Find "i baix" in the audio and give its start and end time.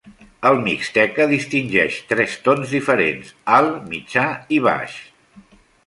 4.59-4.99